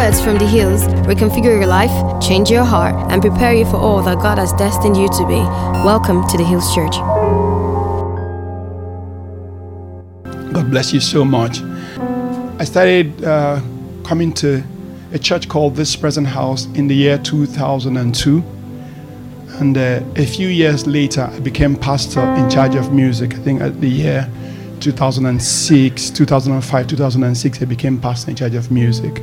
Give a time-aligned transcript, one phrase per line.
[0.00, 1.92] words from the hills reconfigure your life,
[2.22, 5.40] change your heart, and prepare you for all that God has destined you to be.
[5.84, 6.96] Welcome to the Hills Church.
[10.54, 11.60] God bless you so much.
[12.58, 13.60] I started uh,
[14.02, 14.62] coming to
[15.12, 18.42] a church called This Present House in the year 2002.
[19.58, 23.34] And uh, a few years later, I became pastor in charge of music.
[23.34, 24.30] I think at the year
[24.80, 29.22] 2006, 2005, 2006, I became pastor in charge of music.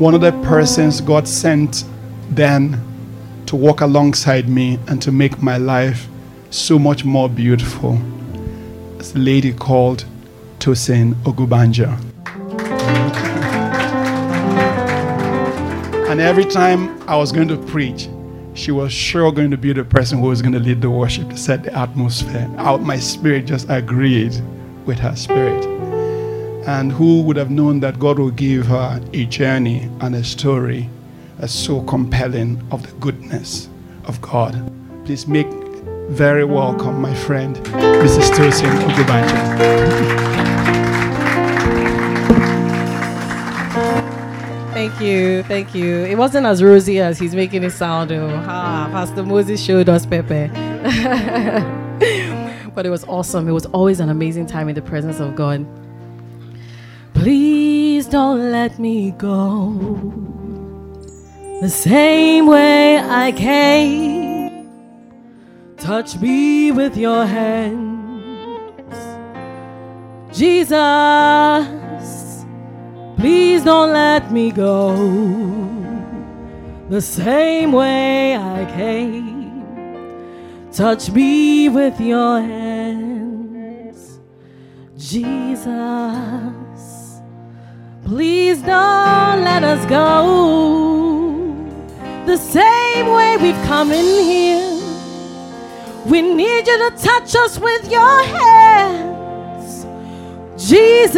[0.00, 1.84] One of the persons God sent
[2.30, 2.80] then
[3.44, 6.08] to walk alongside me and to make my life
[6.48, 8.00] so much more beautiful
[8.98, 10.06] is a lady called
[10.58, 12.00] Tosin Ogubanja.
[16.08, 18.08] And every time I was going to preach,
[18.54, 21.28] she was sure going to be the person who was going to lead the worship
[21.28, 22.50] to set the atmosphere.
[22.56, 24.32] Out my spirit just agreed
[24.86, 25.89] with her spirit.
[26.70, 30.88] And who would have known that God will give her a journey and a story
[31.36, 33.68] that's so compelling of the goodness
[34.04, 34.54] of God.
[35.04, 35.48] Please make
[36.10, 38.30] very welcome my friend, Mrs.
[38.36, 39.40] Tosin Ogubanja.
[44.72, 46.04] Thank you, thank you.
[46.04, 48.12] It wasn't as rosy as he's making it sound.
[48.12, 48.28] Oh,
[48.92, 50.46] Pastor Moses showed us Pepe.
[52.76, 53.48] but it was awesome.
[53.48, 55.66] It was always an amazing time in the presence of God.
[57.20, 59.74] Please don't let me go
[61.60, 64.70] the same way I came.
[65.76, 68.96] Touch me with your hands,
[70.34, 71.66] Jesus.
[73.18, 74.96] Please don't let me go
[76.88, 79.68] the same way I came.
[80.72, 84.20] Touch me with your hands,
[84.96, 86.59] Jesus.
[88.10, 91.54] Please don't let us go
[92.26, 94.80] the same way we've come in here.
[96.06, 99.86] We need you to touch us with your hands.
[100.56, 101.14] Jesus,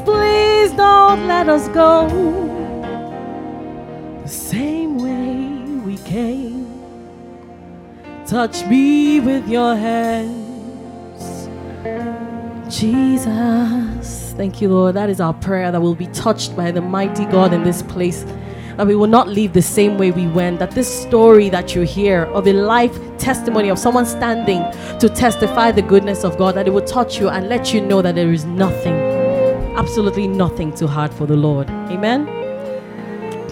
[0.00, 2.08] please don't let us go
[4.22, 5.52] the same way
[5.84, 6.64] we came.
[8.26, 11.50] Touch me with your hands,
[12.74, 14.23] Jesus.
[14.36, 14.96] Thank you, Lord.
[14.96, 18.24] That is our prayer that we'll be touched by the mighty God in this place
[18.76, 20.58] that we will not leave the same way we went.
[20.58, 24.62] That this story that you hear of a life testimony of someone standing
[24.98, 28.02] to testify the goodness of God, that it will touch you and let you know
[28.02, 28.94] that there is nothing,
[29.76, 31.70] absolutely nothing too hard for the Lord.
[31.70, 32.43] Amen.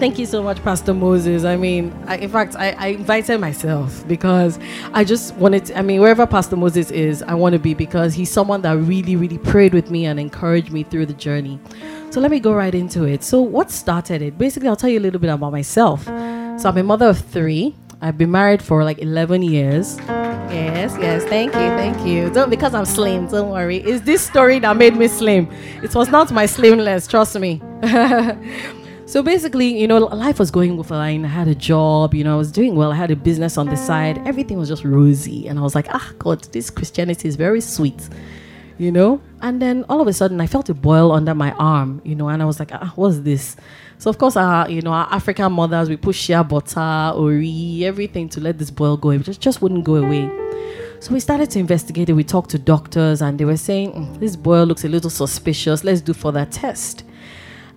[0.03, 1.45] Thank you so much, Pastor Moses.
[1.45, 4.59] I mean, I, in fact, I, I, invited myself because
[4.91, 8.13] I just wanted to, I mean, wherever Pastor Moses is, I want to be because
[8.13, 11.57] he's someone that really, really prayed with me and encouraged me through the journey.
[12.09, 13.23] So let me go right into it.
[13.23, 14.37] So, what started it?
[14.37, 16.03] Basically, I'll tell you a little bit about myself.
[16.03, 17.73] So, I'm a mother of three.
[18.01, 19.99] I've been married for like 11 years.
[19.99, 21.23] Yes, yes.
[21.23, 22.29] Thank you, thank you.
[22.29, 23.27] Don't because I'm slim.
[23.27, 23.77] Don't worry.
[23.77, 25.49] It's this story that made me slim.
[25.81, 27.07] It was not my slimness.
[27.07, 27.61] Trust me.
[29.05, 31.25] so basically, you know, life was going fine.
[31.25, 32.13] I had a job.
[32.13, 32.91] You know, I was doing well.
[32.91, 34.25] I had a business on the side.
[34.27, 38.09] Everything was just rosy, and I was like, ah, God, this Christianity is very sweet
[38.77, 39.21] you know?
[39.41, 42.29] And then all of a sudden, I felt a boil under my arm, you know,
[42.29, 43.55] and I was like, ah, what's this?
[43.97, 48.29] So, of course, our, you know, our African mothers, we put shea butter, ori, everything
[48.29, 49.11] to let this boil go.
[49.11, 50.29] It just, just wouldn't go away.
[50.99, 52.13] So we started to investigate it.
[52.13, 55.83] We talked to doctors, and they were saying, mm, this boil looks a little suspicious.
[55.83, 57.03] Let's do further that test.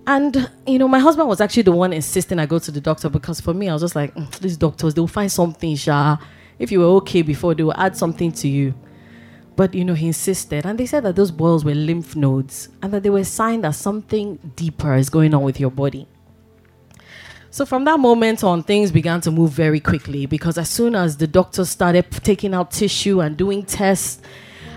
[0.06, 3.08] And, you know, my husband was actually the one insisting I go to the doctor
[3.08, 6.18] because for me, I was just like, mm, these doctors, they'll find something, Sha.
[6.58, 8.74] If you were okay before, they will add something to you.
[9.56, 12.92] But you know, he insisted, and they said that those boils were lymph nodes, and
[12.92, 16.06] that they were a sign that something deeper is going on with your body.
[17.50, 21.16] So from that moment on, things began to move very quickly because as soon as
[21.16, 24.20] the doctor started taking out tissue and doing tests,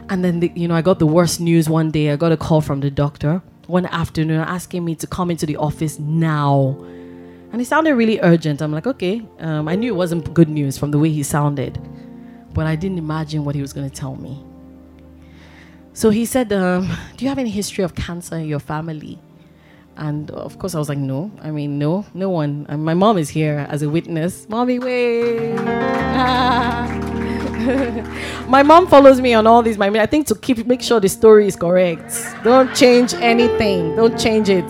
[0.07, 2.09] and then the, you know, I got the worst news one day.
[2.09, 5.55] I got a call from the doctor one afternoon asking me to come into the
[5.57, 6.75] office now.
[7.51, 8.61] And it sounded really urgent.
[8.61, 9.21] I'm like, okay.
[9.39, 11.79] Um, I knew it wasn't good news from the way he sounded,
[12.53, 14.43] but I didn't imagine what he was going to tell me.
[15.93, 16.87] So he said, um,
[17.17, 19.19] Do you have any history of cancer in your family?
[19.97, 21.31] And of course, I was like, No.
[21.41, 22.65] I mean, no, no one.
[22.69, 24.47] And my mom is here as a witness.
[24.49, 25.55] Mommy, wait.
[28.47, 29.79] my mom follows me on all these.
[29.79, 32.13] I mean, I think to keep make sure the story is correct.
[32.43, 33.95] Don't change anything.
[33.95, 34.69] Don't change it.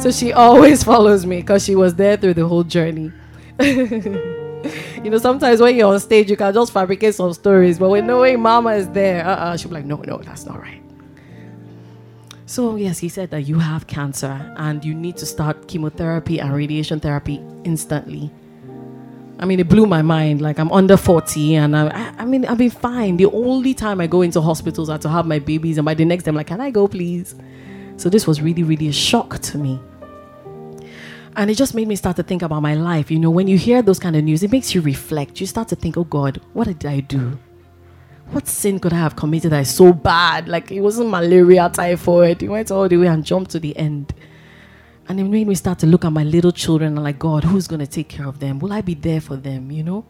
[0.00, 3.12] So she always follows me because she was there through the whole journey.
[3.60, 8.06] you know, sometimes when you're on stage, you can just fabricate some stories, but when
[8.06, 10.82] knowing mama is there, uh-uh, she'll be like, no, no, that's not right.
[12.44, 16.54] So, yes, he said that you have cancer and you need to start chemotherapy and
[16.54, 18.30] radiation therapy instantly.
[19.38, 20.40] I mean, it blew my mind.
[20.40, 23.16] Like, I'm under 40 and I, I, I mean, I've been fine.
[23.16, 26.04] The only time I go into hospitals are to have my babies, and by the
[26.04, 27.34] next day, I'm like, can I go, please?
[27.96, 29.80] So, this was really, really a shock to me.
[31.36, 33.10] And it just made me start to think about my life.
[33.10, 35.38] You know, when you hear those kind of news, it makes you reflect.
[35.38, 37.38] You start to think, oh God, what did I do?
[38.30, 40.48] What sin could I have committed that is so bad?
[40.48, 42.42] Like it wasn't malaria, typhoid.
[42.42, 44.14] It went all the way and jumped to the end.
[45.08, 47.68] And it made me start to look at my little children and like, God, who's
[47.68, 48.58] going to take care of them?
[48.58, 49.70] Will I be there for them?
[49.70, 50.04] You know?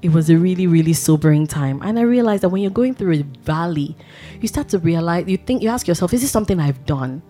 [0.00, 1.80] It was a really, really sobering time.
[1.82, 3.96] And I realized that when you're going through a valley,
[4.40, 7.22] you start to realize, you think, you ask yourself, is this something I've done?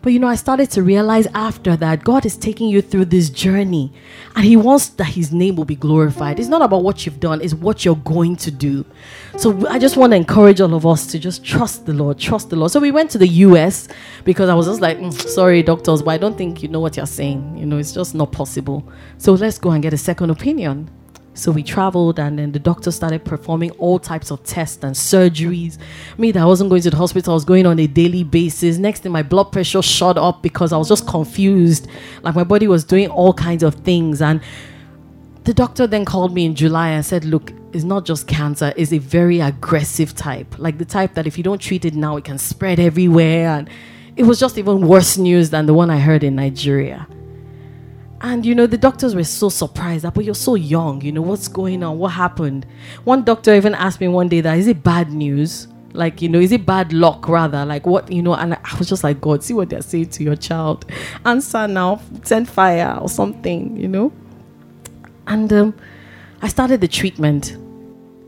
[0.00, 3.30] But you know, I started to realize after that God is taking you through this
[3.30, 3.92] journey
[4.36, 6.38] and He wants that His name will be glorified.
[6.38, 8.84] It's not about what you've done, it's what you're going to do.
[9.36, 12.50] So I just want to encourage all of us to just trust the Lord, trust
[12.50, 12.70] the Lord.
[12.70, 13.88] So we went to the US
[14.24, 16.96] because I was just like, mm, sorry, doctors, but I don't think you know what
[16.96, 17.58] you're saying.
[17.58, 18.88] You know, it's just not possible.
[19.18, 20.90] So let's go and get a second opinion.
[21.38, 25.78] So we traveled, and then the doctor started performing all types of tests and surgeries.
[26.18, 28.76] Me, that I wasn't going to the hospital, I was going on a daily basis.
[28.78, 31.86] Next thing, my blood pressure shot up because I was just confused.
[32.22, 34.20] Like my body was doing all kinds of things.
[34.20, 34.40] And
[35.44, 38.92] the doctor then called me in July and said, Look, it's not just cancer, it's
[38.92, 40.58] a very aggressive type.
[40.58, 43.48] Like the type that if you don't treat it now, it can spread everywhere.
[43.48, 43.70] And
[44.16, 47.06] it was just even worse news than the one I heard in Nigeria.
[48.20, 51.22] And you know, the doctors were so surprised that, but you're so young, you know,
[51.22, 51.98] what's going on?
[51.98, 52.66] What happened?
[53.04, 55.68] One doctor even asked me one day that, is it bad news?
[55.92, 57.64] Like, you know, is it bad luck rather?
[57.64, 58.34] Like, what, you know?
[58.34, 60.84] And I was just like, God, see what they're saying to your child.
[61.24, 64.12] Answer now, send fire or something, you know?
[65.26, 65.74] And um,
[66.42, 67.56] I started the treatment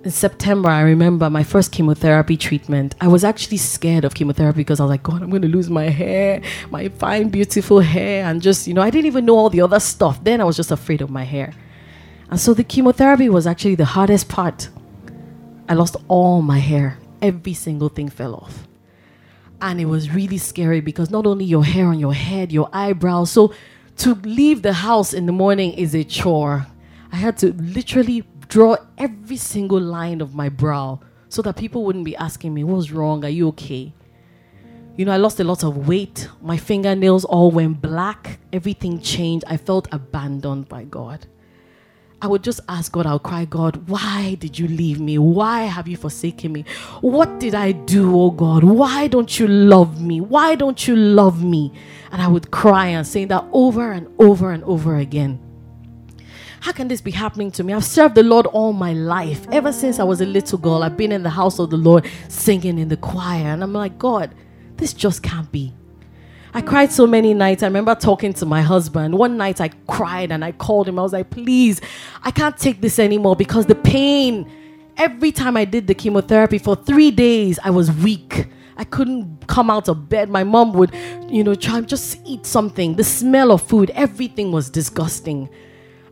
[0.03, 2.95] in September, I remember my first chemotherapy treatment.
[3.01, 5.69] I was actually scared of chemotherapy because I was like, God, I'm going to lose
[5.69, 8.25] my hair, my fine, beautiful hair.
[8.25, 10.25] And just, you know, I didn't even know all the other stuff.
[10.25, 11.53] Then I was just afraid of my hair.
[12.31, 14.71] And so the chemotherapy was actually the hardest part.
[15.69, 18.67] I lost all my hair, every single thing fell off.
[19.61, 23.31] And it was really scary because not only your hair on your head, your eyebrows.
[23.31, 23.53] So
[23.99, 26.67] to leave the house in the morning is a chore.
[27.13, 32.05] I had to literally draw every single line of my brow so that people wouldn't
[32.05, 33.25] be asking me, What's wrong?
[33.25, 33.95] Are you okay?
[34.97, 36.29] You know, I lost a lot of weight.
[36.43, 38.41] My fingernails all went black.
[38.53, 39.45] Everything changed.
[39.47, 41.27] I felt abandoned by God.
[42.21, 45.17] I would just ask God, I'll cry, God, why did you leave me?
[45.17, 46.67] Why have you forsaken me?
[47.01, 48.63] What did I do, oh God?
[48.63, 50.21] Why don't you love me?
[50.21, 51.73] Why don't you love me?
[52.13, 55.41] And I would cry and say that over and over and over again.
[56.61, 57.73] How can this be happening to me?
[57.73, 59.47] I've served the Lord all my life.
[59.51, 62.07] Ever since I was a little girl, I've been in the house of the Lord
[62.29, 63.47] singing in the choir.
[63.47, 64.35] And I'm like, God,
[64.77, 65.73] this just can't be.
[66.53, 67.63] I cried so many nights.
[67.63, 69.17] I remember talking to my husband.
[69.17, 70.99] One night I cried and I called him.
[70.99, 71.81] I was like, please,
[72.23, 74.51] I can't take this anymore because the pain,
[74.99, 78.49] every time I did the chemotherapy for three days, I was weak.
[78.77, 80.29] I couldn't come out of bed.
[80.29, 80.93] My mom would,
[81.29, 82.97] you know, try and just eat something.
[82.97, 85.49] The smell of food, everything was disgusting.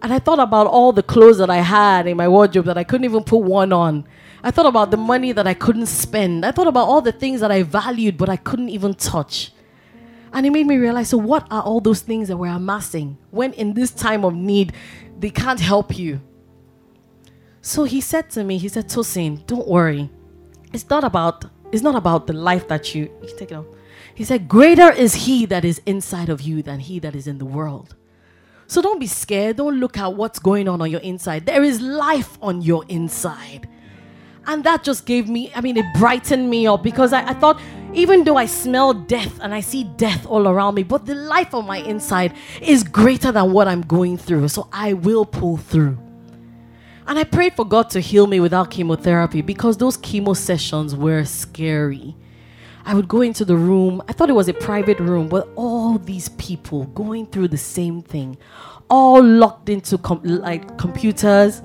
[0.00, 2.84] And I thought about all the clothes that I had in my wardrobe that I
[2.84, 4.06] couldn't even put one on.
[4.42, 6.46] I thought about the money that I couldn't spend.
[6.46, 9.52] I thought about all the things that I valued but I couldn't even touch.
[10.32, 13.52] And it made me realize so, what are all those things that we're amassing when
[13.54, 14.72] in this time of need
[15.18, 16.20] they can't help you?
[17.60, 20.10] So he said to me, he said, Tosin, don't worry.
[20.72, 23.66] It's not about it's not about the life that you, you take it off.
[24.14, 27.38] He said, Greater is he that is inside of you than he that is in
[27.38, 27.94] the world.
[28.68, 29.56] So don't be scared.
[29.56, 31.46] Don't look at what's going on on your inside.
[31.46, 33.66] There is life on your inside.
[34.46, 37.60] And that just gave me, I mean, it brightened me up because I, I thought,
[37.94, 41.54] even though I smell death and I see death all around me, but the life
[41.54, 44.48] on my inside is greater than what I'm going through.
[44.48, 45.98] So I will pull through.
[47.06, 51.24] And I prayed for God to heal me without chemotherapy because those chemo sessions were
[51.24, 52.14] scary.
[52.88, 54.02] I would go into the room.
[54.08, 58.00] I thought it was a private room, but all these people going through the same
[58.00, 58.38] thing,
[58.88, 61.60] all locked into com- like computers.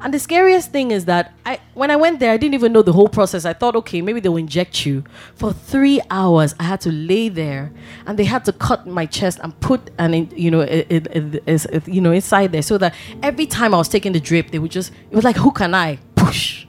[0.00, 2.82] And the scariest thing is that I, when I went there, I didn't even know
[2.82, 3.44] the whole process.
[3.44, 5.02] I thought, okay, maybe they'll inject you.
[5.34, 7.72] For three hours, I had to lay there,
[8.06, 12.12] and they had to cut my chest and put an, you know, it, you know,
[12.12, 15.16] inside there, so that every time I was taking the drip, they would just, it
[15.16, 16.66] was like, who can I push?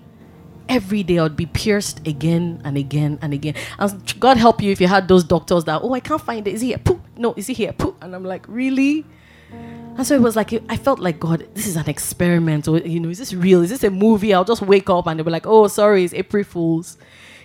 [0.71, 3.55] Every day I would be pierced again and again and again.
[3.77, 6.53] And God help you if you had those doctors that, oh, I can't find it.
[6.53, 6.77] Is he here?
[6.77, 7.01] Pooh.
[7.17, 7.73] No, is he here?
[7.73, 7.93] Pooh.
[8.01, 9.05] And I'm like, really?
[9.51, 12.69] And so it was like, I felt like, God, this is an experiment.
[12.69, 13.61] Or, you know, is this real?
[13.61, 14.33] Is this a movie?
[14.33, 16.97] I'll just wake up and they'll be like, oh, sorry, it's April Fool's,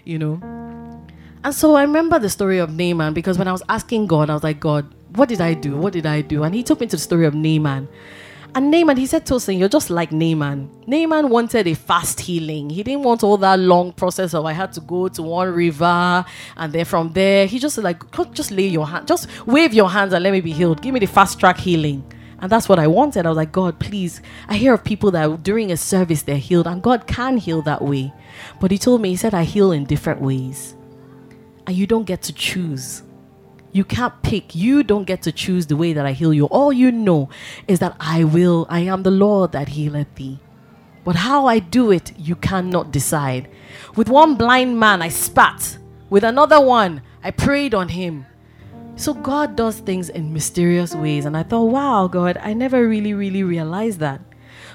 [0.05, 0.39] you know.
[1.43, 4.35] And so I remember the story of Naaman because when I was asking God, I
[4.35, 5.77] was like, God, what did I do?
[5.77, 6.45] What did I do?
[6.45, 7.89] And he took me to the story of Naaman.
[8.57, 10.71] And Naaman, he said to us, you're just like Naaman.
[10.87, 12.71] Naaman wanted a fast healing.
[12.71, 16.25] He didn't want all that long process of I had to go to one river
[16.57, 20.15] and then from there, he just like, just lay your hand, just wave your hands
[20.15, 20.81] and let me be healed.
[20.81, 22.03] Give me the fast track healing.
[22.41, 23.27] And that's what I wanted.
[23.27, 24.23] I was like, God, please.
[24.49, 27.83] I hear of people that during a service they're healed, and God can heal that
[27.83, 28.11] way.
[28.59, 30.75] But He told me, He said, I heal in different ways.
[31.67, 33.03] And you don't get to choose.
[33.77, 34.55] You can't pick.
[34.55, 36.47] You don't get to choose the way that I heal you.
[36.47, 37.29] All you know
[37.69, 40.39] is that I will, I am the Lord that healeth thee.
[41.05, 43.51] But how I do it, you cannot decide.
[43.95, 45.77] With one blind man, I spat.
[46.09, 48.25] With another one, I prayed on him.
[48.97, 51.27] So God does things in mysterious ways.
[51.27, 54.23] And I thought, wow, God, I never really, really realized that.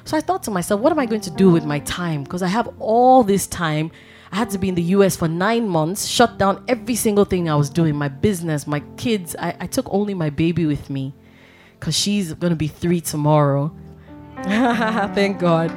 [0.03, 2.23] So I thought to myself, what am I going to do with my time?
[2.23, 3.89] Because I have all this time.
[4.31, 7.49] I had to be in the US for nine months, shut down every single thing
[7.49, 9.35] I was doing my business, my kids.
[9.37, 11.13] I, I took only my baby with me
[11.79, 13.75] because she's going to be three tomorrow.
[14.43, 15.71] Thank God.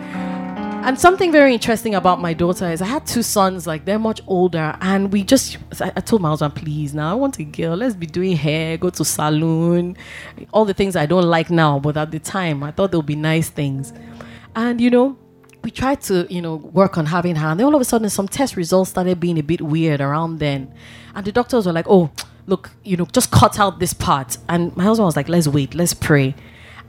[0.84, 4.20] And something very interesting about my daughter is I had two sons, like they're much
[4.26, 7.75] older, and we just I, I told my husband, please now I want a girl.
[7.75, 9.96] Let's be doing hair, go to salon,
[10.52, 13.06] all the things I don't like now, but at the time I thought they would
[13.06, 13.94] be nice things.
[14.54, 15.16] And you know,
[15.64, 18.09] we tried to, you know, work on having her, and then all of a sudden
[18.11, 20.73] some test results started being a bit weird around then.
[21.14, 22.11] And the doctors were like, Oh,
[22.47, 24.37] look, you know, just cut out this part.
[24.49, 26.35] And my husband was like, Let's wait, let's pray.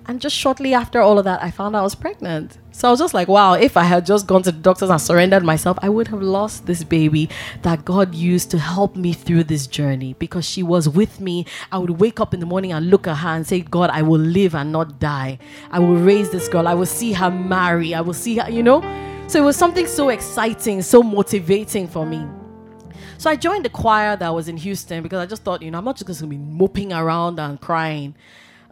[0.08, 2.60] And just shortly after all of that, I found out I was pregnant.
[2.72, 5.02] So I was just like, wow, if I had just gone to the doctors and
[5.02, 7.28] surrendered myself, I would have lost this baby
[7.64, 11.48] that God used to help me through this journey because she was with me.
[11.72, 14.04] I would wake up in the morning and look at her and say, God, I
[14.04, 15.40] will live and not die.
[15.72, 16.68] I will raise this girl.
[16.68, 17.96] I will see her marry.
[17.96, 18.82] I will see her, you know?
[19.28, 22.28] So it was something so exciting, so motivating for me.
[23.18, 25.80] So I joined the choir that was in Houston because I just thought, you know,
[25.80, 28.14] I'm not just going to be moping around and crying.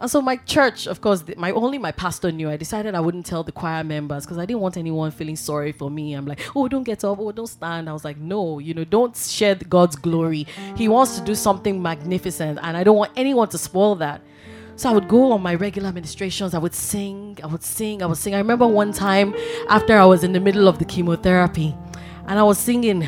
[0.00, 2.50] And so my church, of course, my only my pastor knew.
[2.50, 5.72] I decided I wouldn't tell the choir members because I didn't want anyone feeling sorry
[5.72, 6.14] for me.
[6.14, 7.88] I'm like, oh, don't get up, oh, don't stand.
[7.88, 10.46] I was like, no, you know, don't share God's glory.
[10.76, 14.20] He wants to do something magnificent, and I don't want anyone to spoil that.
[14.76, 16.52] So I would go on my regular ministrations.
[16.52, 18.34] I would sing, I would sing, I would sing.
[18.34, 19.32] I remember one time
[19.68, 21.74] after I was in the middle of the chemotherapy,
[22.26, 23.06] and I was singing.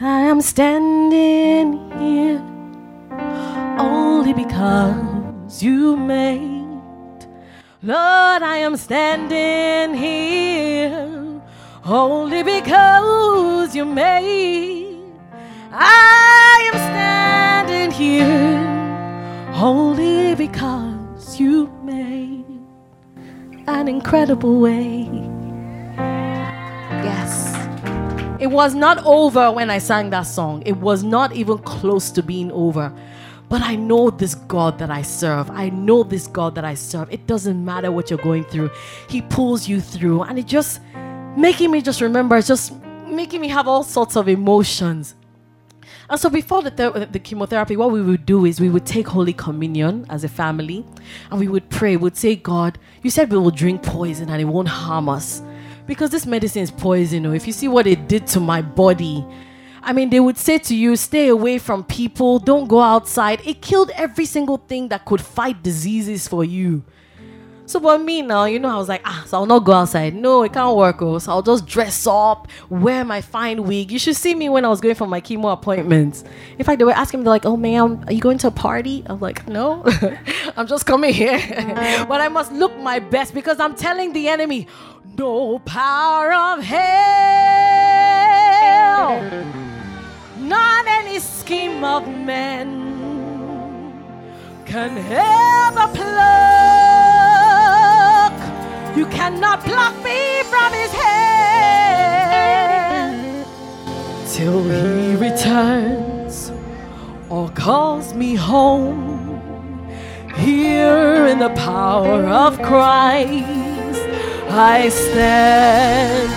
[0.00, 2.42] I am standing here
[3.78, 6.64] only because you made.
[7.82, 11.40] Lord, I am standing here
[11.84, 15.02] only because you made.
[15.72, 18.58] I am standing here
[19.54, 22.44] only because you made
[23.66, 25.08] an incredible way.
[27.02, 27.54] Yes.
[28.40, 30.62] It was not over when I sang that song.
[30.66, 32.92] It was not even close to being over.
[33.54, 35.48] But I know this God that I serve.
[35.48, 37.08] I know this God that I serve.
[37.12, 38.68] It doesn't matter what you're going through,
[39.08, 40.22] He pulls you through.
[40.22, 40.80] And it just
[41.36, 42.72] making me just remember, it's just
[43.06, 45.14] making me have all sorts of emotions.
[46.10, 49.06] And so before the, th- the chemotherapy, what we would do is we would take
[49.06, 50.84] Holy Communion as a family
[51.30, 51.96] and we would pray.
[51.96, 55.42] We'd say, God, you said we will drink poison and it won't harm us.
[55.86, 57.24] Because this medicine is poison.
[57.32, 59.24] If you see what it did to my body,
[59.84, 63.42] I mean, they would say to you, stay away from people, don't go outside.
[63.46, 66.82] It killed every single thing that could fight diseases for you.
[67.66, 70.14] So, for me now, you know, I was like, ah, so I'll not go outside.
[70.14, 71.02] No, it can't work.
[71.02, 73.90] Oh, so I'll just dress up, wear my fine wig.
[73.90, 76.24] You should see me when I was going for my chemo appointments.
[76.58, 79.02] In fact, they were asking me, like, oh, ma'am, are you going to a party?
[79.06, 79.82] I'm like, no,
[80.56, 81.38] I'm just coming here.
[82.08, 84.66] but I must look my best because I'm telling the enemy,
[85.16, 88.14] no power of hell
[90.48, 92.68] not any scheme of men
[94.66, 96.14] can ever pluck.
[98.96, 101.14] You cannot pluck me from his hand
[104.28, 106.52] till he returns
[107.28, 109.40] or calls me home.
[110.36, 114.00] Here in the power of Christ,
[114.50, 116.30] I stand.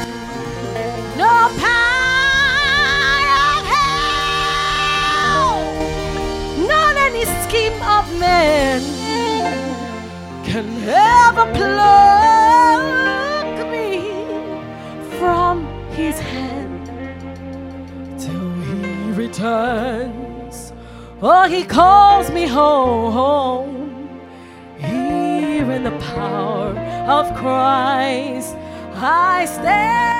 [1.17, 1.86] No power.
[8.27, 8.81] Man
[10.49, 10.67] can
[11.15, 13.89] ever pluck me
[15.19, 15.53] from
[15.99, 16.85] his hand
[18.23, 18.83] till he
[19.23, 20.55] returns.
[21.21, 23.75] Or he calls me home
[24.77, 26.71] here in the power
[27.17, 28.55] of Christ.
[28.95, 30.16] I stand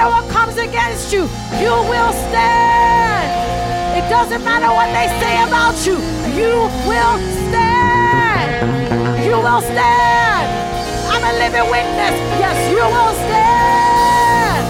[0.00, 1.28] matter what comes against you,
[1.60, 3.28] you will stand.
[3.98, 5.96] It doesn't matter what they say about you,
[6.32, 6.56] you
[6.88, 9.24] will stand.
[9.24, 10.48] You will stand.
[11.12, 12.16] I'm a living witness.
[12.40, 14.64] Yes, you will stand.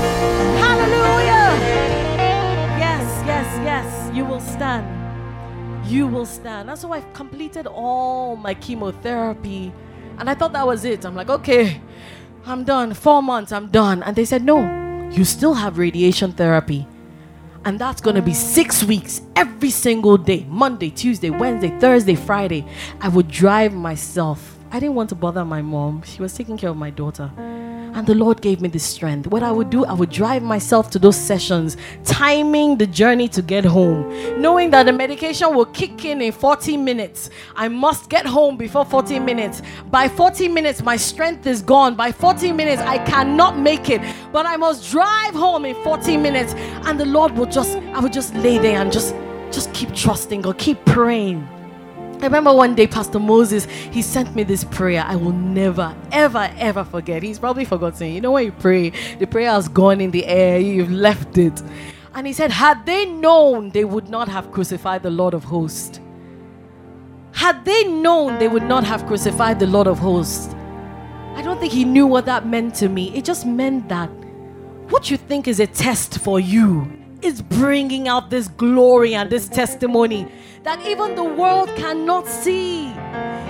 [0.58, 1.54] Hallelujah.
[2.78, 4.84] Yes, yes, yes, you will stand.
[5.86, 6.70] You will stand.
[6.70, 9.72] And so I've completed all my chemotherapy.
[10.18, 11.04] And I thought that was it.
[11.04, 11.80] I'm like, okay,
[12.46, 12.94] I'm done.
[12.94, 14.02] Four months, I'm done.
[14.02, 14.79] And they said, no,
[15.10, 16.86] you still have radiation therapy.
[17.64, 22.64] And that's going to be six weeks every single day Monday, Tuesday, Wednesday, Thursday, Friday.
[23.00, 24.58] I would drive myself.
[24.72, 27.30] I didn't want to bother my mom, she was taking care of my daughter.
[28.00, 29.26] And the Lord gave me the strength.
[29.26, 33.42] What I would do, I would drive myself to those sessions, timing the journey to
[33.42, 34.08] get home,
[34.40, 37.28] knowing that the medication will kick in in 40 minutes.
[37.56, 39.60] I must get home before 40 minutes.
[39.90, 41.94] By 40 minutes, my strength is gone.
[41.94, 44.00] By 40 minutes, I cannot make it.
[44.32, 46.54] But I must drive home in 40 minutes.
[46.86, 49.14] And the Lord will just, I would just lay there and just,
[49.52, 51.46] just keep trusting God, keep praying.
[52.20, 56.52] I remember one day, Pastor Moses, he sent me this prayer I will never, ever,
[56.58, 57.22] ever forget.
[57.22, 58.12] He's probably forgotten.
[58.12, 61.62] You know, when you pray, the prayer has gone in the air, you've left it.
[62.14, 65.98] And he said, Had they known, they would not have crucified the Lord of hosts.
[67.32, 70.54] Had they known, they would not have crucified the Lord of hosts.
[71.36, 73.16] I don't think he knew what that meant to me.
[73.16, 74.10] It just meant that
[74.90, 79.48] what you think is a test for you is bringing out this glory and this
[79.48, 80.26] testimony
[80.62, 82.88] that even the world cannot see.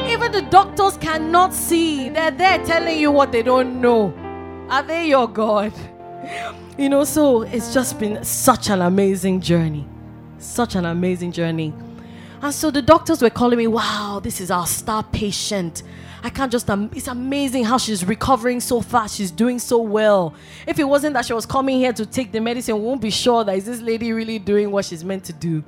[0.08, 2.08] Even the doctors cannot see.
[2.08, 4.14] They're there telling you what they don't know.
[4.68, 5.72] Are they your God?
[6.78, 9.86] You know, so it's just been such an amazing journey.
[10.38, 11.74] Such an amazing journey.
[12.42, 15.82] And so the doctors were calling me, wow, this is our star patient.
[16.22, 19.16] I can't just, um, it's amazing how she's recovering so fast.
[19.16, 20.34] She's doing so well.
[20.66, 23.10] If it wasn't that she was coming here to take the medicine, we won't be
[23.10, 25.62] sure that is this lady really doing what she's meant to do.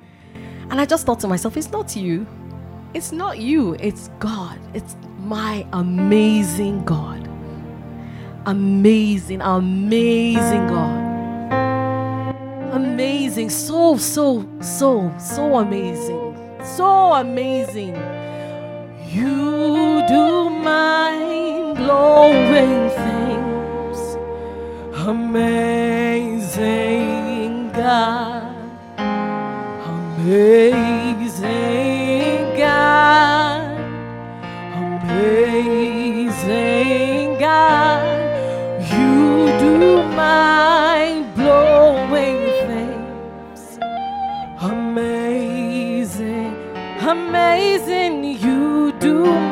[0.71, 2.27] And I just thought to myself, it's not you.
[2.95, 3.75] It's not you.
[3.75, 4.59] It's God.
[4.75, 7.29] It's my amazing God.
[8.47, 11.03] Amazing, amazing God.
[12.73, 13.51] Amazing.
[13.51, 16.22] So, so, so, so amazing.
[16.65, 17.97] So amazing.
[19.09, 23.99] You do mind blowing things.
[25.07, 26.53] Amazing
[27.73, 28.53] God.
[30.25, 31.33] Amazing
[32.57, 33.63] God,
[34.77, 35.82] amazing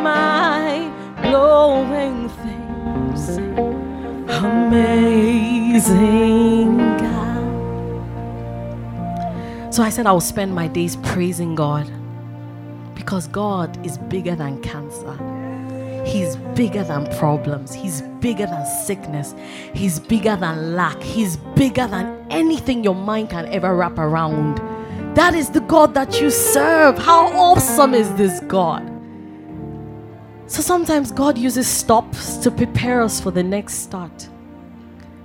[0.00, 3.38] do mind blowing things.
[4.42, 5.96] Amazing
[6.98, 7.40] God.
[9.74, 11.90] So I said I will spend my days praising God
[12.94, 15.16] because God is bigger than cancer.
[16.06, 17.74] He's bigger than problems.
[17.74, 19.34] He's bigger than sickness.
[19.74, 21.02] He's bigger than lack.
[21.02, 24.58] He's bigger than anything your mind can ever wrap around.
[25.14, 26.98] That is the God that you serve.
[26.98, 28.99] How awesome is this God?
[30.50, 34.28] So sometimes God uses stops to prepare us for the next start.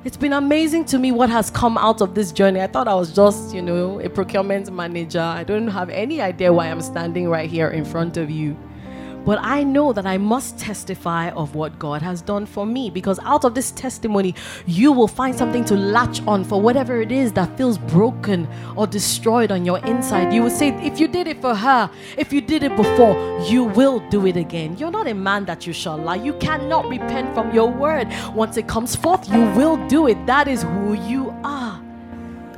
[0.03, 2.61] It's been amazing to me what has come out of this journey.
[2.61, 5.19] I thought I was just, you know, a procurement manager.
[5.19, 8.55] I don't have any idea why I'm standing right here in front of you.
[9.25, 13.19] But I know that I must testify of what God has done for me because
[13.23, 14.35] out of this testimony,
[14.67, 18.85] you will find something to latch on for whatever it is that feels broken or
[18.85, 20.31] destroyed on your inside.
[20.31, 23.15] You will say, if you did it for her, if you did it before,
[23.49, 24.77] you will do it again.
[24.77, 26.15] You're not a man that you shall lie.
[26.15, 28.07] You cannot repent from your word.
[28.33, 30.23] Once it comes forth, you will do it.
[30.27, 31.81] That is who you are.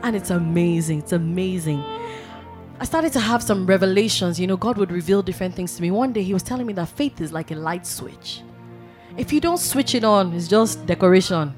[0.03, 0.99] And it's amazing.
[0.99, 1.83] It's amazing.
[2.79, 4.39] I started to have some revelations.
[4.39, 5.89] You know, God would reveal different things to me.
[5.89, 8.43] One day, He was telling me that faith is like a light switch.
[9.17, 11.55] If you don't switch it on, it's just decoration.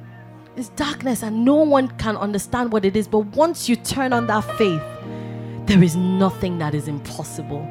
[0.56, 3.08] It's darkness, and no one can understand what it is.
[3.08, 4.82] But once you turn on that faith,
[5.66, 7.68] there is nothing that is impossible.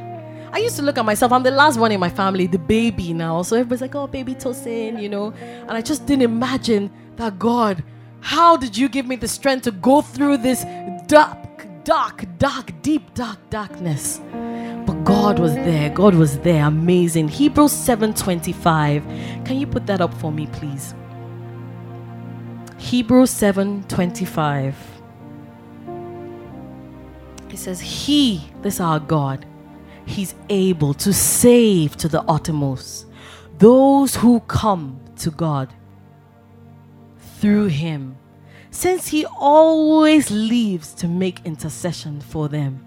[0.53, 3.13] I used to look at myself, I'm the last one in my family, the baby
[3.13, 3.43] now.
[3.43, 5.33] So everybody's like, oh, baby Tosin, you know.
[5.41, 7.83] And I just didn't imagine that God,
[8.21, 10.65] how did you give me the strength to go through this
[11.07, 11.39] dark,
[11.85, 14.21] dark, dark, deep, dark darkness.
[14.87, 15.91] But God was there.
[15.91, 16.65] God was there.
[16.65, 17.29] Amazing.
[17.29, 19.03] Hebrews 7:25.
[19.45, 20.95] Can you put that up for me, please?
[22.79, 24.75] Hebrews 7:25.
[27.51, 29.45] It says, He, this our God,
[30.07, 33.07] He's able to save to the uttermost
[33.59, 35.73] those who come to God
[37.41, 38.17] through Him
[38.71, 42.85] since He always lives to make intercession for them.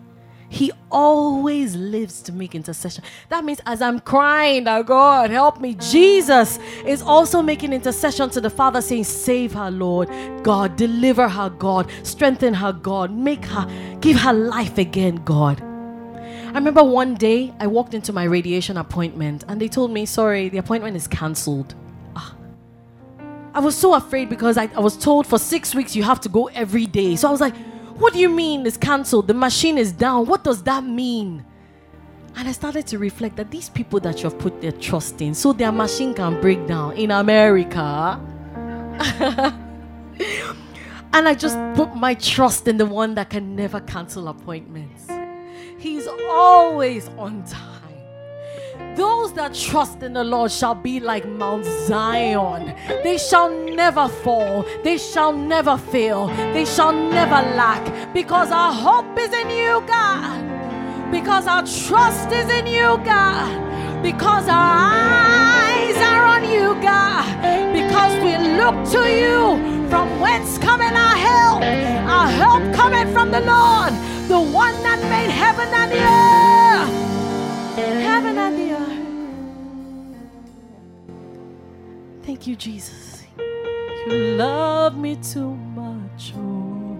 [0.51, 3.05] He always lives to make intercession.
[3.29, 8.41] That means as I'm crying, that God help me, Jesus is also making intercession to
[8.41, 10.09] the Father, saying, Save her, Lord.
[10.43, 11.89] God, deliver her, God.
[12.03, 13.11] Strengthen her, God.
[13.11, 15.61] Make her, give her life again, God.
[15.61, 20.49] I remember one day I walked into my radiation appointment and they told me, Sorry,
[20.49, 21.75] the appointment is cancelled.
[23.53, 26.29] I was so afraid because I, I was told for six weeks you have to
[26.29, 27.15] go every day.
[27.15, 27.55] So I was like,
[27.97, 29.27] what do you mean it's cancelled?
[29.27, 30.25] The machine is down.
[30.25, 31.45] What does that mean?
[32.35, 35.33] And I started to reflect that these people that you have put their trust in,
[35.33, 38.19] so their machine can break down in America.
[41.13, 45.07] and I just put my trust in the one that can never cancel appointments.
[45.77, 47.70] He's always on time.
[48.95, 52.75] Those that trust in the Lord shall be like Mount Zion.
[53.03, 54.65] They shall never fall.
[54.83, 56.27] They shall never fail.
[56.53, 58.13] They shall never lack.
[58.13, 61.11] Because our hope is in you, God.
[61.11, 64.03] Because our trust is in you, God.
[64.03, 67.25] Because our eyes are on you, God.
[67.73, 71.61] Because we look to you from whence coming our help.
[71.63, 73.93] Our help coming from the Lord,
[74.27, 76.50] the one that made heaven and the earth
[77.81, 79.01] heaven and the earth.
[82.23, 83.23] Thank you, Jesus.
[84.07, 86.33] You love me too much.
[86.35, 86.97] Oh.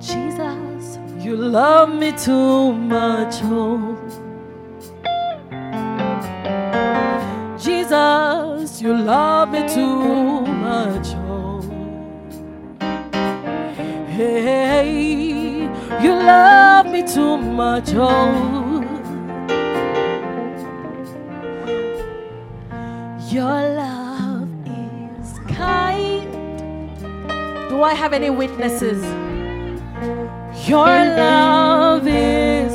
[0.00, 3.40] Jesus, you love me too much.
[3.42, 3.96] Oh.
[7.58, 11.15] Jesus, you love me too much.
[17.06, 17.90] Too much.
[17.94, 18.82] Oh.
[23.30, 26.28] Your love is kind.
[27.68, 29.02] Do I have any witnesses?
[30.68, 32.72] Your love is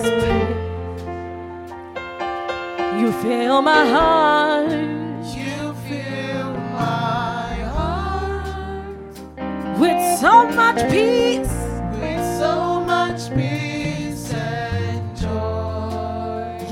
[3.01, 4.71] You fill my heart.
[5.35, 9.19] You fill my heart
[9.79, 11.60] with so much peace.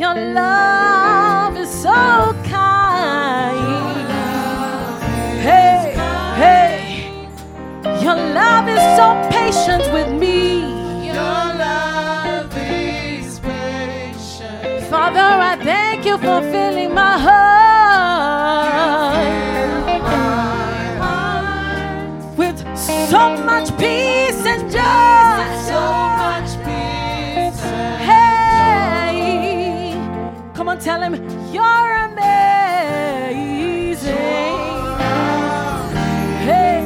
[0.09, 4.09] Your love is so kind.
[5.39, 5.93] Hey,
[6.35, 7.27] hey,
[8.01, 10.61] your love is so patient with me.
[11.05, 14.89] Your love is patient.
[14.89, 17.95] Father, I thank you for filling my heart
[22.35, 23.98] with so much peace
[30.89, 31.13] tell him
[31.53, 32.25] you're amazing.
[36.49, 36.77] Hey,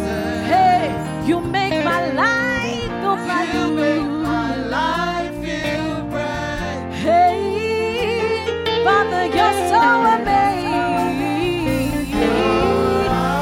[0.52, 0.84] hey,
[1.26, 3.50] you make my life go bright.
[3.56, 6.82] You make my life feel bright.
[7.06, 8.44] Hey,
[8.84, 9.82] Father, you're so
[10.18, 11.64] amazing.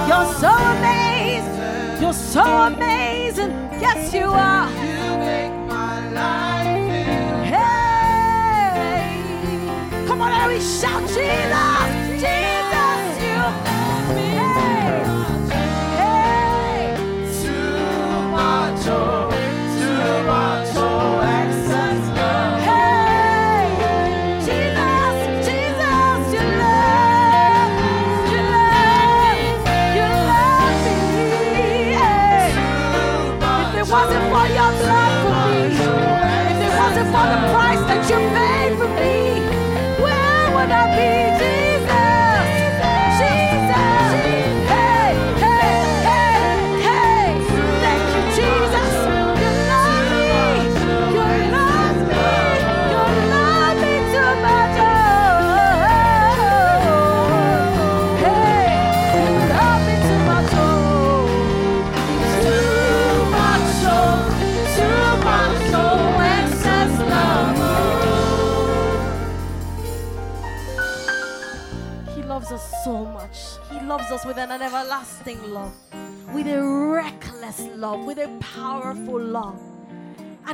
[0.09, 2.01] You're so amazing.
[2.01, 3.51] You're so amazing.
[3.85, 4.80] Yes, you are.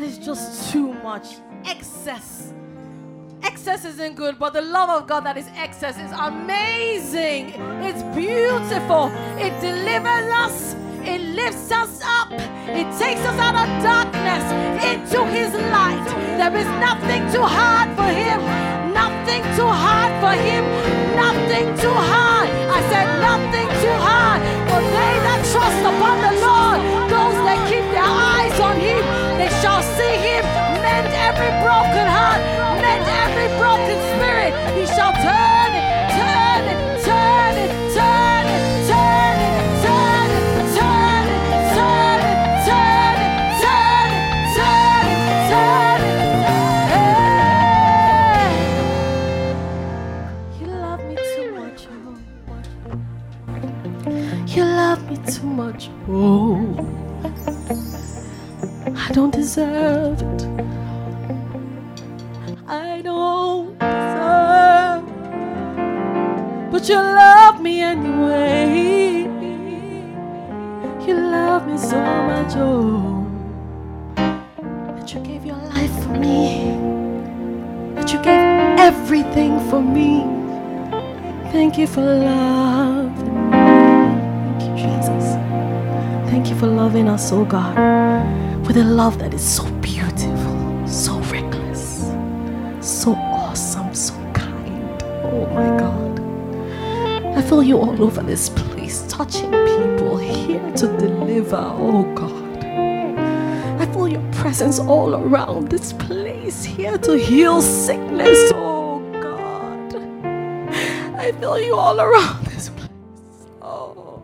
[0.08, 1.38] is just too much.
[1.66, 2.54] Excess.
[3.44, 7.54] Excess isn't good, but the love of God that is excess is amazing.
[7.84, 9.12] It's beautiful.
[9.38, 10.76] It delivers us.
[11.04, 12.32] It lifts us up.
[12.80, 14.46] It takes us out of darkness
[14.92, 16.08] into His light.
[16.40, 18.40] There is nothing too hard for Him.
[18.94, 20.64] Nothing too hard for Him.
[21.16, 22.50] Nothing too hard.
[22.78, 24.40] I said, nothing too hard.
[24.70, 26.80] For they that trust upon the Lord,
[27.12, 29.17] those that keep their eyes on Him.
[29.48, 30.44] We shall see him
[30.84, 32.42] mend every broken heart,
[32.84, 34.52] mend every broken spirit.
[34.76, 35.86] He shall turn it,
[36.20, 37.56] turn it, turn
[37.96, 38.46] turn
[38.92, 39.36] turn
[39.80, 40.28] turn
[40.76, 41.26] turn
[41.78, 42.20] turn
[42.68, 43.08] turn
[43.64, 44.10] turn
[44.58, 45.08] turn
[45.50, 46.02] turn
[50.52, 50.60] it.
[50.60, 51.82] You love me too much.
[54.56, 56.47] You love me too much, oh.
[59.18, 60.42] Don't deserve it.
[62.68, 65.06] I don't deserve,
[66.72, 69.24] but you love me anyway.
[71.08, 72.00] You love me so
[72.30, 73.26] much, oh,
[74.16, 76.76] that you gave your life for me,
[77.96, 78.40] that you gave
[78.78, 80.22] everything for me.
[81.52, 83.18] Thank you for love.
[83.50, 85.34] Thank you, Jesus.
[86.30, 87.76] Thank you for loving us, oh God,
[88.68, 92.12] with a love that is so beautiful, so reckless,
[92.82, 95.02] so awesome, so kind.
[95.24, 96.20] Oh my God.
[97.38, 102.66] I feel you all over this place, touching people, here to deliver, oh God.
[103.80, 109.96] I feel your presence all around this place, here to heal sickness, oh God.
[111.16, 112.90] I feel you all around this place.
[113.62, 114.22] Oh.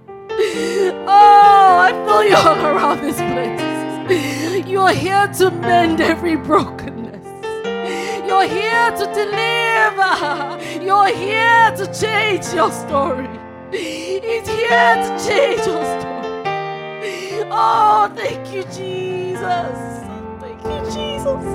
[1.07, 3.62] Oh, I feel you all around this place.
[4.67, 7.25] You're here to mend every brokenness.
[8.27, 10.59] You're here to deliver.
[10.83, 13.29] You're here to change your story.
[13.71, 16.13] He's here to change your story.
[17.49, 20.03] Oh, thank you, Jesus.
[20.41, 21.45] Thank you, Jesus.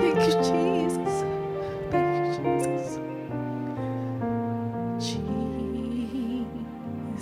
[0.00, 1.24] Thank you, Jesus.
[1.90, 2.98] Thank you, Jesus.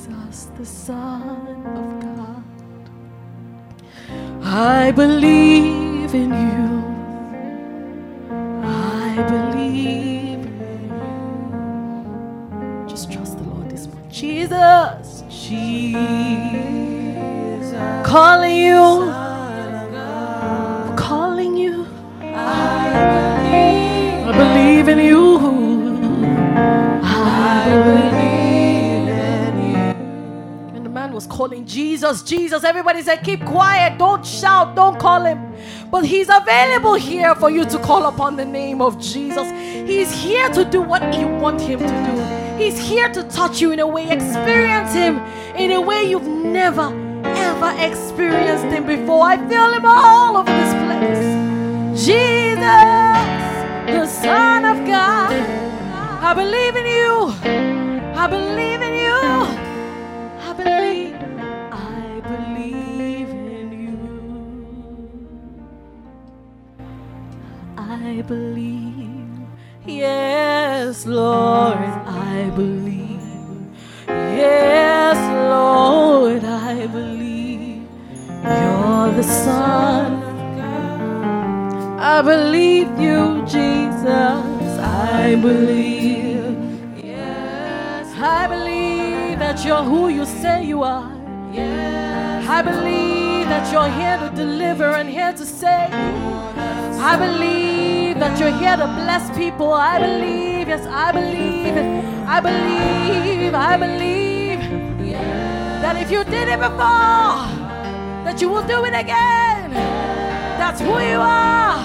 [0.06, 1.93] Jesus, the Son of.
[4.56, 6.68] I believe in you.
[8.62, 10.92] I believe in
[12.84, 12.88] you.
[12.88, 14.08] Just trust the Lord this morning.
[14.12, 15.74] Jesus, Jesus.
[18.06, 19.23] Calling you.
[31.44, 32.64] Calling Jesus, Jesus.
[32.64, 35.54] Everybody said, Keep quiet, don't shout, don't call him.
[35.90, 39.46] But he's available here for you to call upon the name of Jesus.
[39.86, 42.62] He's here to do what you want him to do.
[42.64, 45.18] He's here to touch you in a way, experience him
[45.54, 46.88] in a way you've never,
[47.24, 49.22] ever experienced him before.
[49.26, 52.06] I feel him all over this place.
[52.06, 52.84] Jesus,
[53.92, 55.30] the Son of God.
[56.24, 57.12] I believe in you.
[58.16, 59.63] I believe in you.
[68.04, 69.48] I believe.
[69.86, 73.20] Yes, Lord, I believe.
[74.08, 75.16] Yes,
[75.50, 77.88] Lord, I believe.
[78.44, 82.00] You're the Son of God.
[82.00, 84.78] I believe you, Jesus.
[84.80, 86.56] I believe.
[87.04, 91.13] Yes, I believe that you're who you say you are.
[91.60, 95.92] I believe that you're here to deliver and here to save.
[97.00, 99.72] I believe that you're here to bless people.
[99.72, 102.04] I believe, yes, I believe it.
[102.26, 104.60] I believe, I believe
[105.82, 107.44] that if you did it before,
[108.24, 109.70] that you will do it again.
[110.58, 111.84] That's who you are.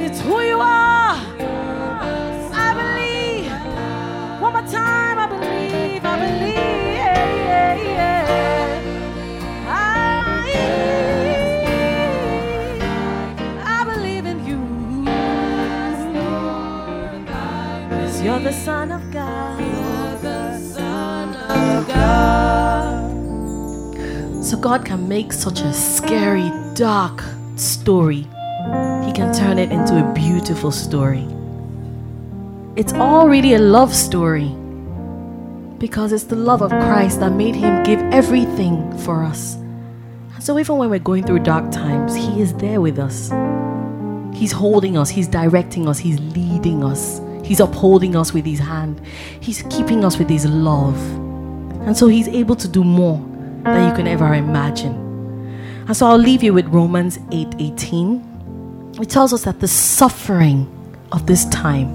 [0.00, 1.16] It's who you are.
[2.54, 3.52] I believe.
[4.40, 6.85] One more time, I believe, I believe.
[18.46, 19.58] The Son of God.
[19.58, 23.10] You're the Son of God.
[24.44, 27.24] So God can make such a scary, dark
[27.56, 28.28] story.
[29.04, 31.26] He can turn it into a beautiful story.
[32.76, 34.54] It's already a love story
[35.78, 39.56] because it's the love of Christ that made him give everything for us.
[39.56, 43.32] And so even when we're going through dark times, he is there with us.
[44.38, 47.20] He's holding us, he's directing us, he's leading us.
[47.46, 49.00] He's upholding us with his hand.
[49.40, 51.00] He's keeping us with his love.
[51.86, 53.18] And so he's able to do more
[53.62, 54.94] than you can ever imagine.
[55.86, 58.34] And so I'll leave you with Romans 8:18.
[59.00, 60.66] it tells us that the suffering
[61.12, 61.88] of this time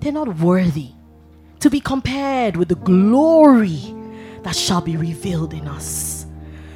[0.00, 0.90] they're not worthy
[1.58, 3.94] to be compared with the glory
[4.44, 6.24] that shall be revealed in us.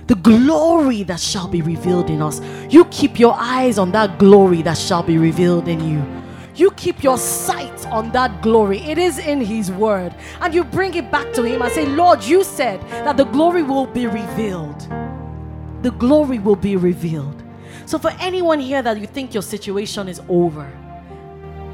[0.08, 2.42] The glory that shall be revealed in us.
[2.68, 6.23] You keep your eyes on that glory that shall be revealed in you.
[6.54, 8.78] You keep your sight on that glory.
[8.80, 10.14] It is in His Word.
[10.40, 13.62] And you bring it back to Him and say, Lord, you said that the glory
[13.62, 14.80] will be revealed.
[15.82, 17.42] The glory will be revealed.
[17.86, 20.70] So, for anyone here that you think your situation is over,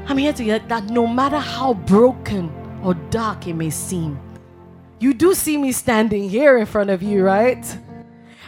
[0.07, 2.51] I'm here to get that no matter how broken
[2.83, 4.19] or dark it may seem,
[4.99, 7.65] you do see me standing here in front of you, right?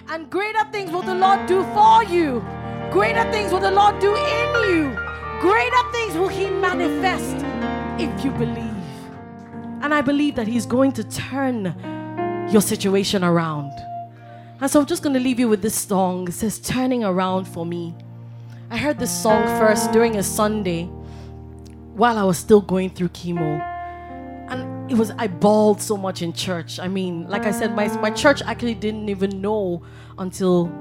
[0.09, 2.43] And greater things will the Lord do for you.
[2.91, 5.12] Greater things will the Lord do in you.
[5.43, 7.35] Greater things will He manifest
[8.01, 8.85] if you believe.
[9.81, 11.65] And I believe that He's going to turn
[12.49, 13.73] your situation around.
[14.61, 16.29] And so I'm just going to leave you with this song.
[16.29, 17.93] It says, Turning Around for Me.
[18.69, 20.85] I heard this song first during a Sunday
[21.93, 23.59] while I was still going through chemo.
[24.49, 26.79] And it was, I bawled so much in church.
[26.79, 29.83] I mean, like I said, my, my church actually didn't even know
[30.17, 30.71] until,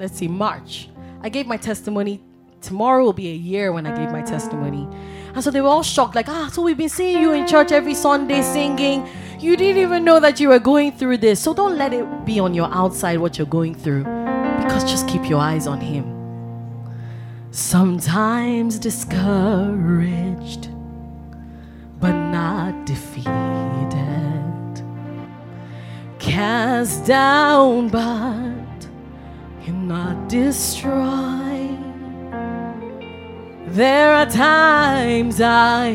[0.00, 0.88] let's see, March.
[1.20, 2.24] I gave my testimony.
[2.60, 4.88] Tomorrow will be a year when I gave my testimony.
[5.34, 7.70] And so they were all shocked, like, ah, so we've been seeing you in church
[7.70, 9.06] every Sunday singing.
[9.38, 11.38] You didn't even know that you were going through this.
[11.40, 14.04] So don't let it be on your outside what you're going through,
[14.60, 16.14] because just keep your eyes on Him.
[17.52, 20.68] Sometimes discouraged,
[22.00, 23.28] but not defeated.
[26.18, 28.88] Cast down, but
[29.64, 31.57] you're not destroyed.
[33.70, 35.92] There are times I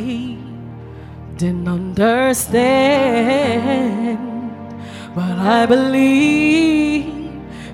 [1.37, 2.37] didn't understand,
[5.15, 7.07] but I believe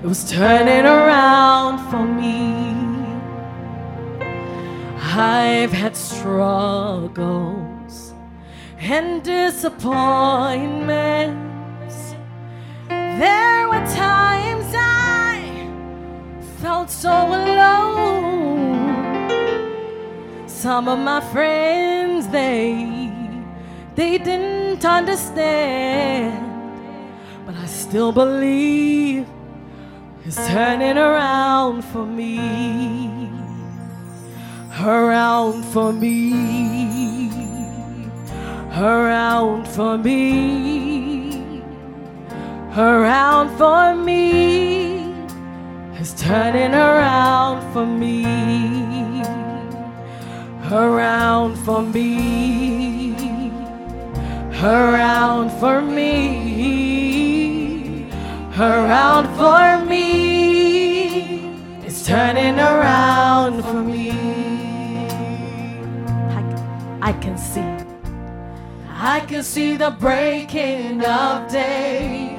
[0.02, 2.54] it was turning around for me.
[5.02, 8.14] I've had struggles
[8.78, 12.14] and disappointments.
[12.88, 14.09] There were times
[20.60, 23.10] Some of my friends, they
[23.94, 26.44] they didn't understand,
[27.46, 29.26] but I still believe
[30.26, 33.30] it's turning around for me.
[34.84, 36.34] Around for me,
[38.76, 41.62] around for me,
[42.76, 45.14] around for me.
[45.94, 48.24] It's turning around for me,
[50.72, 53.50] around for me,
[54.62, 56.86] around for me,
[58.56, 61.40] around for me.
[61.84, 64.10] It's turning around for me.
[66.38, 66.42] I,
[67.02, 67.60] I can see.
[69.02, 72.38] I can see the breaking of day.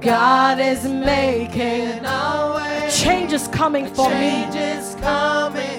[0.00, 2.88] God is making a way.
[2.90, 4.60] Change is coming for Change me.
[4.60, 5.75] is coming for me.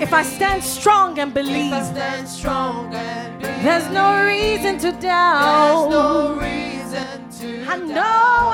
[0.00, 1.74] If I stand strong and believe,
[2.26, 5.90] strong and believe, there's no reason to doubt.
[5.90, 8.02] no reason to I know,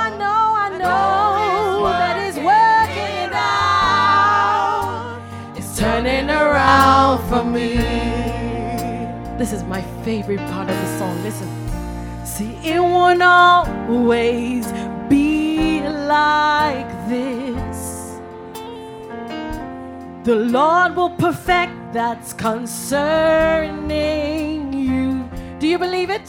[0.07, 5.21] I know, I know that it's working it out.
[5.57, 7.77] It's turning around for me.
[9.39, 11.23] This is my favorite part of the song.
[11.23, 11.49] Listen.
[12.25, 14.67] See, it won't always
[15.09, 17.44] be like this.
[20.25, 23.83] The Lord will perfect that's concerning
[24.73, 25.29] you.
[25.59, 26.27] Do you believe it?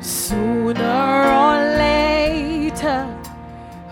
[0.00, 3.06] Sooner or later,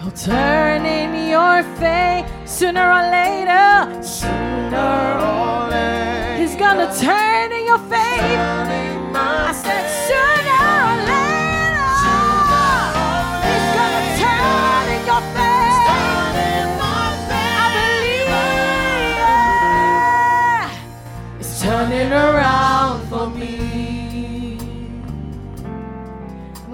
[0.01, 2.27] He'll turn in your favor.
[2.45, 8.67] Sooner or later, sooner or later, He's gonna turn in your favor.
[9.15, 10.40] I said sooner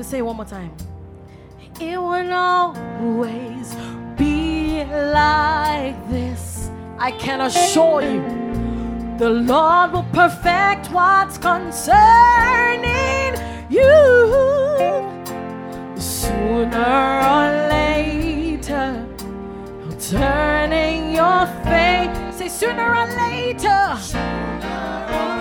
[0.07, 0.70] say it one more time.
[1.80, 3.74] It won't always
[4.16, 6.70] be like this.
[6.96, 8.22] I can assure you,
[9.18, 13.34] the Lord will perfect what's concerning
[13.68, 13.90] you.
[15.96, 19.04] Sooner or later,
[19.82, 22.36] He'll turn in your face.
[22.38, 23.98] Say sooner or later,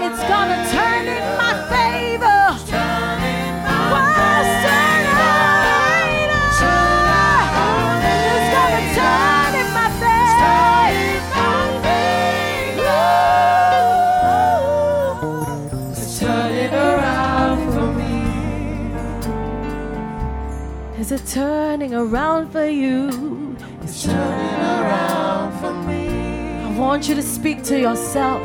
[0.05, 1.84] it's gonna turn in my favor.
[21.05, 23.55] Is it turning around for you?
[23.83, 26.07] It's turning around for me.
[26.63, 28.41] I want you to speak to yourself.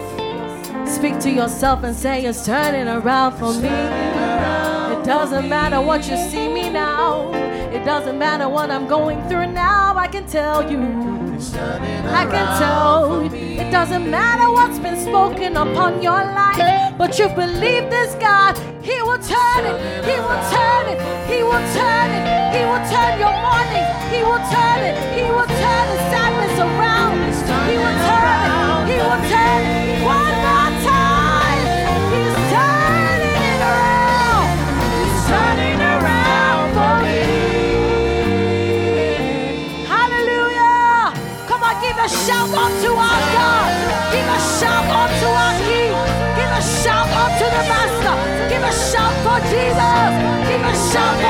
[0.87, 3.71] Speak to yourself and say it's turning around for me.
[4.95, 7.33] It doesn't matter what you see me now.
[7.73, 9.97] It doesn't matter what I'm going through now.
[9.97, 10.81] I can tell you.
[12.13, 13.25] I can tell.
[13.25, 13.31] You
[13.63, 16.93] It doesn't matter what's been spoken upon your life.
[16.99, 18.59] But you believe this God.
[18.83, 20.05] He will turn it.
[20.05, 21.01] He will turn it.
[21.27, 22.40] He will turn it.
[22.91, 23.87] Turn your mourning.
[24.13, 24.95] He will turn it.
[25.17, 27.19] He will turn the sadness around.
[27.71, 28.51] He will turn it.
[28.91, 30.03] He will turn it.
[30.03, 31.65] One more time.
[32.11, 34.51] He's turning it around.
[34.99, 37.23] He's turning around for me.
[39.87, 41.15] Hallelujah.
[41.47, 43.71] Come on, give a shout unto our God.
[44.11, 45.95] Give a shout unto our King.
[46.39, 48.17] Give a shout unto the Master.
[48.51, 50.13] Give a shout for Jesus.
[50.51, 51.30] Give a shout for